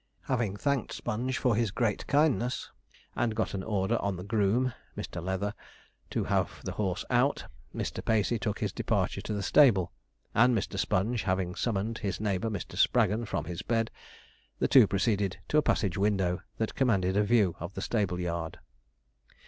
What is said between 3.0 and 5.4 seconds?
and got an order on the groom (Mr.